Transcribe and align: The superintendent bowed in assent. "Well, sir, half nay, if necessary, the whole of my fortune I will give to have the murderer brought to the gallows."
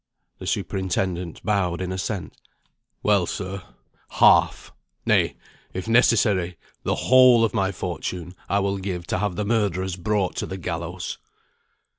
The 0.39 0.47
superintendent 0.47 1.45
bowed 1.45 1.79
in 1.79 1.91
assent. 1.91 2.35
"Well, 3.03 3.27
sir, 3.27 3.61
half 4.13 4.73
nay, 5.05 5.35
if 5.73 5.87
necessary, 5.87 6.57
the 6.81 6.95
whole 6.95 7.45
of 7.45 7.53
my 7.53 7.71
fortune 7.71 8.33
I 8.49 8.61
will 8.61 8.79
give 8.79 9.05
to 9.05 9.19
have 9.19 9.35
the 9.35 9.45
murderer 9.45 9.85
brought 9.99 10.35
to 10.37 10.47
the 10.47 10.57
gallows." 10.57 11.19